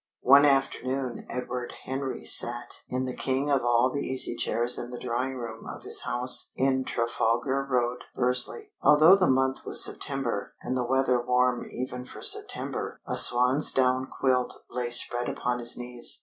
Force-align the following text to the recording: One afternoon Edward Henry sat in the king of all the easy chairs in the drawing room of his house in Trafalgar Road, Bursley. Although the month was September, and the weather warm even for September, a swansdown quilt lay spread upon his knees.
One 0.23 0.45
afternoon 0.45 1.27
Edward 1.29 1.73
Henry 1.83 2.25
sat 2.25 2.81
in 2.89 3.05
the 3.05 3.15
king 3.15 3.51
of 3.51 3.61
all 3.61 3.91
the 3.93 4.01
easy 4.01 4.35
chairs 4.35 4.79
in 4.79 4.89
the 4.89 4.97
drawing 4.97 5.35
room 5.35 5.67
of 5.67 5.83
his 5.83 6.01
house 6.05 6.49
in 6.55 6.85
Trafalgar 6.85 7.67
Road, 7.69 7.99
Bursley. 8.15 8.71
Although 8.81 9.15
the 9.15 9.27
month 9.29 9.63
was 9.63 9.83
September, 9.85 10.55
and 10.63 10.75
the 10.75 10.83
weather 10.83 11.21
warm 11.21 11.69
even 11.69 12.07
for 12.07 12.23
September, 12.23 12.99
a 13.05 13.15
swansdown 13.15 14.07
quilt 14.09 14.63
lay 14.71 14.89
spread 14.89 15.29
upon 15.29 15.59
his 15.59 15.77
knees. 15.77 16.19